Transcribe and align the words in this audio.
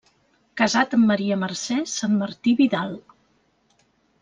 Casat 0.61 0.95
amb 0.97 1.05
Maria 1.11 1.37
Mercè 1.43 1.77
Santmartí 1.93 2.57
Vidal. 2.63 2.99